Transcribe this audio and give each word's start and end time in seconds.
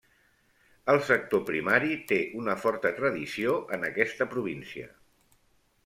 El 0.93 1.01
sector 1.09 1.43
primari 1.51 1.99
té 2.13 2.19
una 2.41 2.57
forta 2.63 2.93
tradició 3.03 3.55
en 3.79 3.89
aquesta 3.93 4.31
província. 4.35 4.93